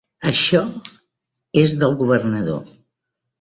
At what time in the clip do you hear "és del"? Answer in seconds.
1.65-1.95